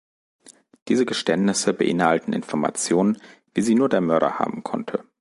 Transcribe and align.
Diese 0.87 1.05
Geständnisse 1.05 1.75
beinhalten 1.75 2.33
Informationen, 2.33 3.19
wie 3.53 3.61
sie 3.61 3.75
nur 3.75 3.87
der 3.87 4.01
Mörder 4.01 4.39
haben 4.39 4.63
konnte. 4.63 5.05